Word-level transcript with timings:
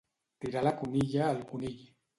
Tirar 0.45 0.63
la 0.69 0.73
conilla 0.81 1.29
al 1.29 1.47
conill. 1.55 1.81